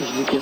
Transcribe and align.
Ждите. 0.00 0.40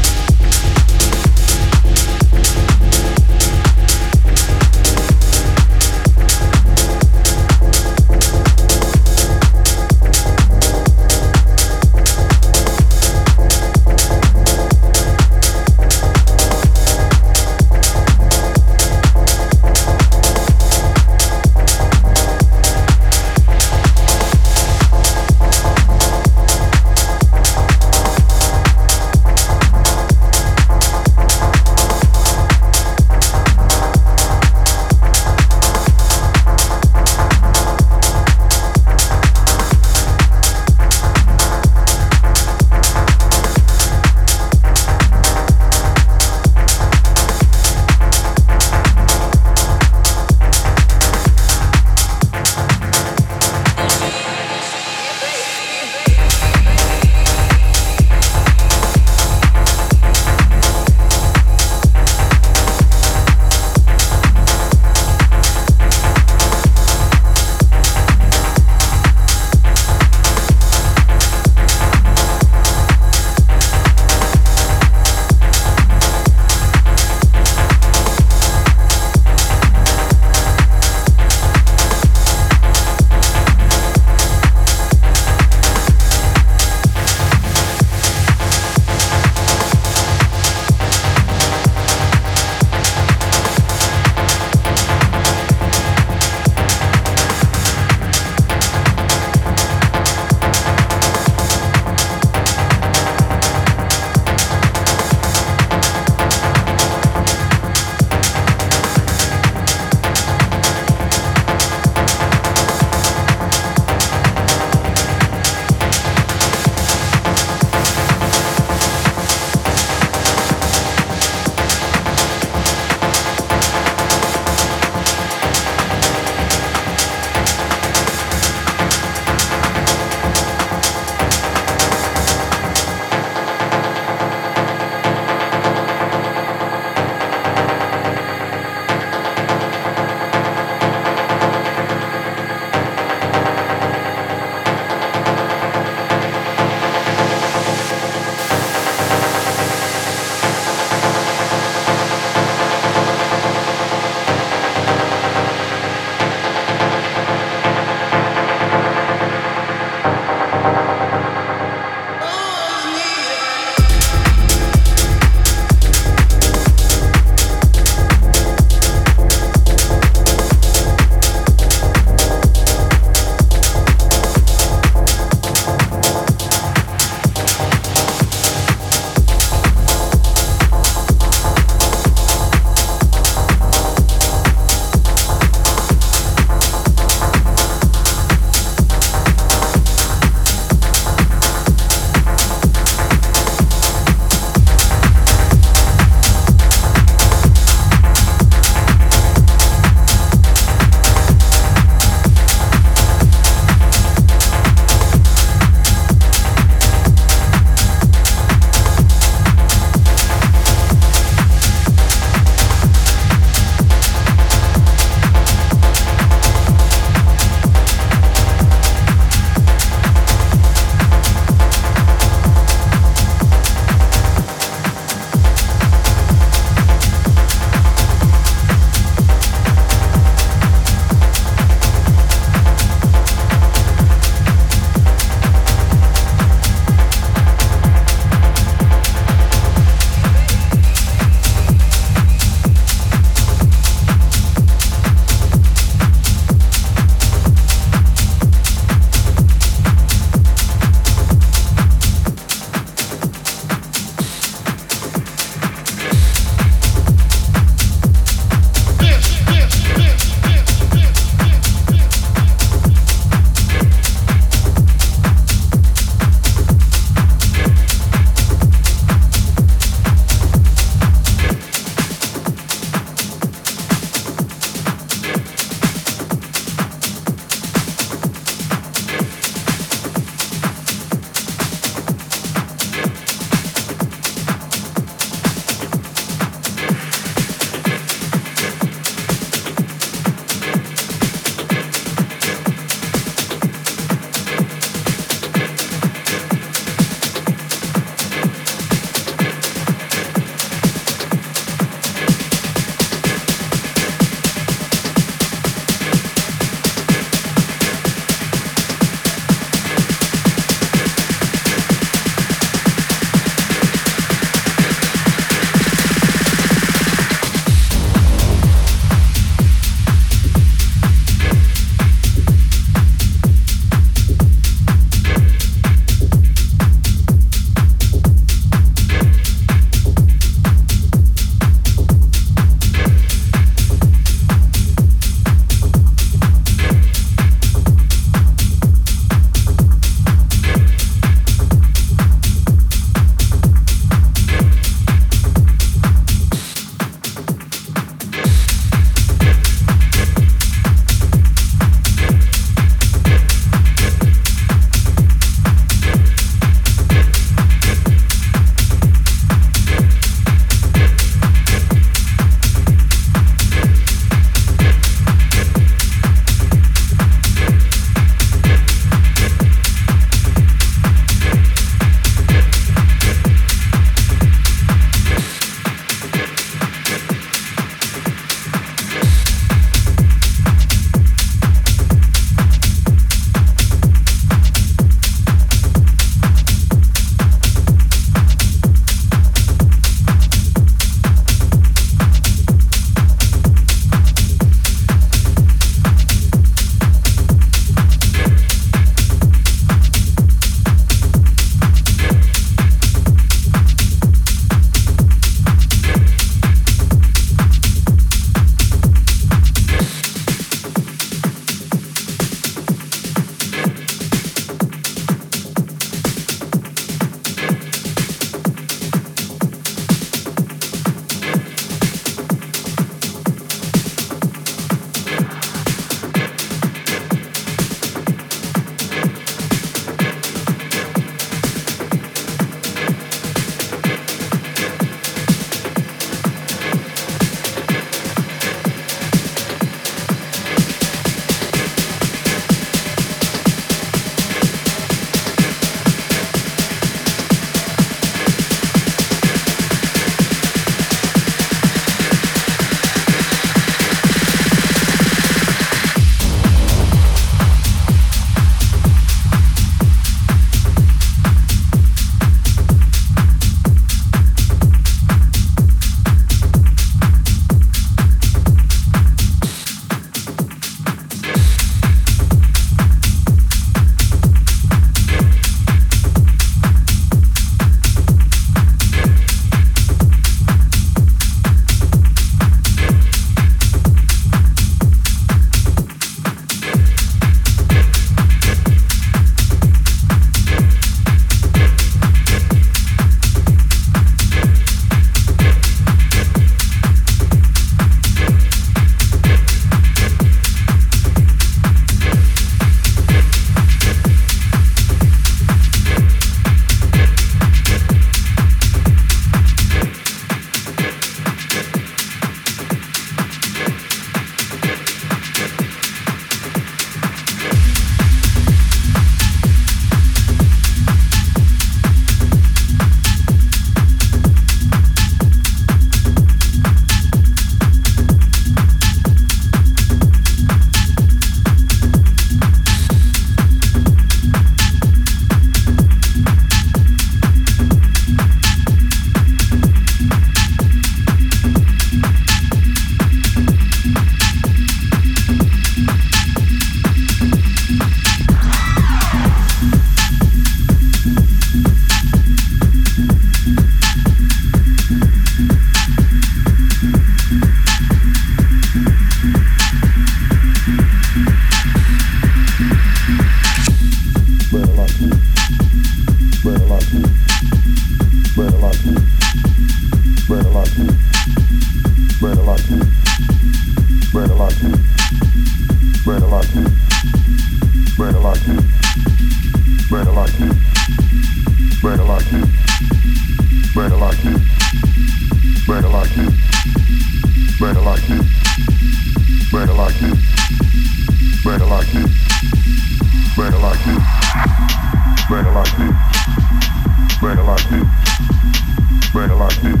like 599.62 599.80
this. 599.80 600.00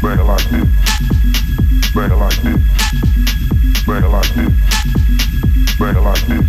Bang 0.00 0.20
it 0.20 0.22
like 0.22 0.48
this. 0.50 0.68
Bang 1.94 2.12
it 2.12 2.16
like 2.16 2.38
this. 2.42 2.60
Bang 3.86 4.04
it 4.04 4.08
like 4.08 4.34
this. 4.34 4.52
Bang 5.78 5.96
it 5.96 6.00
like 6.00 6.22
this. 6.28 6.46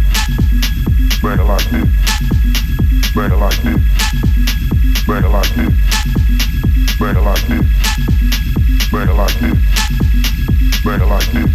Bang 1.21 1.39
it 1.39 1.45
like 1.49 1.69
this. 1.71 1.89
Bang 3.15 3.31
it 3.31 3.37
like 3.37 3.61
this. 3.63 3.81
Bang 5.07 5.23
it 5.23 5.29
like 5.29 5.53
this. 5.55 5.73
Bang 6.99 7.15
it 7.15 7.21
like 7.27 7.47
this. 7.47 7.65
Bang 8.91 9.09
it 9.09 9.15
like 9.19 9.39
this. 9.39 9.57
Bang 10.83 10.99
it 10.99 11.07
like 11.09 11.29
this. 11.31 11.49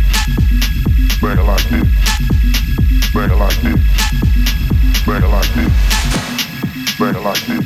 Bang 1.21 1.39
it 1.39 1.45
like 1.45 1.61
this. 1.65 1.87
Bang 3.15 3.31
it 3.31 3.37
like 3.37 3.61
this. 3.63 3.81
Bang 5.07 5.23
it 5.23 5.29
like 5.29 5.55
this. 5.55 5.73
Bang 6.99 7.15
it 7.15 7.23
like 7.23 7.47
this. 7.47 7.65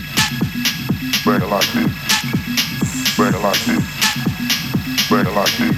Bang 1.25 1.43
it 1.43 1.49
like 1.49 1.73
this 1.73 1.98
like 3.49 3.65
this. 3.65 3.81
Bring 5.09 5.25
it 5.27 5.33
like 5.33 5.57
this. 5.57 5.77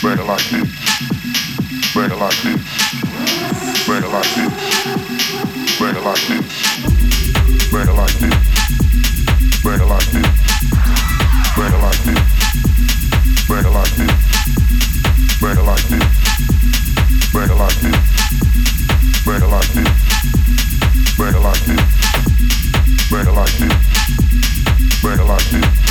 Bring 0.00 0.18
it 0.18 0.24
like 0.24 0.48
this. 0.48 0.68
Bring 1.92 2.10
it 2.10 2.16
like 2.16 2.40
this. 2.42 2.62
Bring 3.84 4.02
it 4.02 4.08
like 4.08 4.32
this. 4.34 4.52
Bring 5.78 5.96
it 5.96 6.02
like 6.02 6.24
this. 6.26 6.44
Bring 7.68 7.88
it 7.88 7.92
like 7.92 8.14
this. 8.18 8.34
Bring 9.62 9.80
it 9.80 9.84
like 9.84 10.08
this. 10.08 10.24
Bring 11.52 11.72
it 11.72 11.80
like 11.84 12.00
this. 12.00 12.16
Bring 13.44 13.64
it 13.64 13.72
like 13.76 13.92
this. 13.98 14.14
Bring 15.38 15.56
it 15.56 15.64
like 15.66 15.84
this. 15.84 16.00
Bring 17.30 17.50
it 17.50 17.58
like 17.58 17.78
this. 17.78 18.00
Bring 19.24 19.42
it 19.42 19.50
like 19.50 19.68
this. 19.68 19.92
Bring 21.18 21.34
it 21.34 21.40
like 21.44 21.60
this. 21.66 21.84
Bring 23.10 23.26
it 23.26 23.32
like 23.32 23.58
this. 23.58 23.74
Bring 25.02 25.20
it 25.20 25.24
like 25.24 25.50
this 25.50 25.87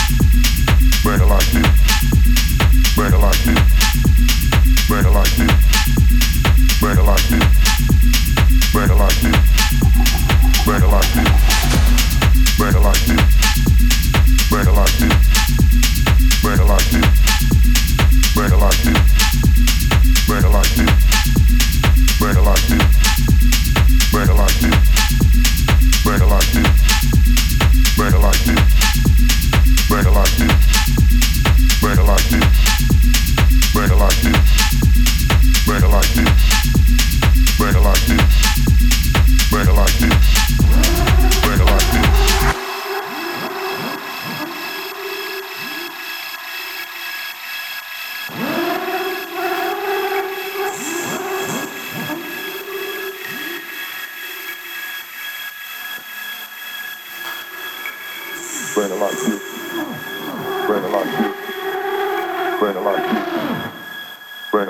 bread 12.57 12.83
like 12.83 13.05
this, 13.05 13.19
bread 14.49 14.67
like 14.67 14.97
this. 14.97 15.16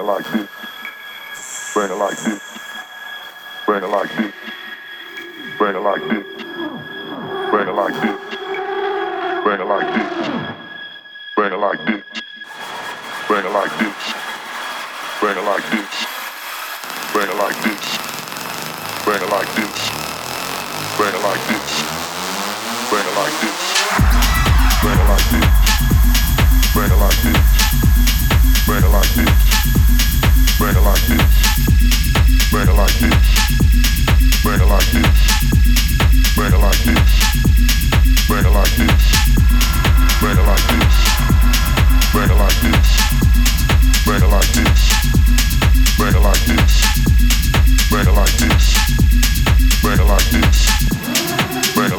like 0.07 0.31
this. 0.31 0.47
Bring 1.73 1.91
it 1.91 1.95
like 1.95 2.17
this. 2.17 2.39
Bring 3.65 3.83
it 3.83 3.87
like 3.87 4.15
this. 4.15 4.33
Bring 5.57 5.75
it 5.75 5.79
like 5.79 6.01
this. 6.07 6.23
Bring 7.51 7.67
it 7.67 7.73
like 7.75 7.93
this. 8.01 8.15
Bring 9.43 9.59
it 9.59 9.67
like 9.67 9.87
this. 9.91 10.23
Bring 11.35 11.51
it 11.51 11.59
like 11.59 11.85
this. 11.85 12.03
Bring 13.27 13.45
it 13.45 13.51
like 13.51 13.77
this. 13.79 13.93
Bring 15.19 15.35
it 15.35 15.43
like 15.43 15.69
this. 15.71 15.91
Bring 17.11 17.27
it 17.27 17.35
like 17.35 17.61
this. 17.61 17.83
Bring 19.03 19.21
it 19.21 19.29
like 19.29 19.55
this. 19.55 19.75
Bring 20.95 21.13
it 21.13 21.21
like 21.21 21.43
this. 21.49 21.67
Bring 22.87 23.03
it 23.03 23.19
like 23.19 23.35
this. 23.41 23.67
Bring 24.79 24.95
it 24.95 25.07
like 25.09 25.27
this. 25.31 25.47
Bring 26.73 26.91
it 26.91 26.99
like 27.03 27.17
this. 27.23 27.43
Bring 28.65 28.83
it 28.83 28.89
like 28.89 29.13
this 29.15 29.66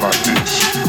like 0.00 0.24
this. 0.24 0.87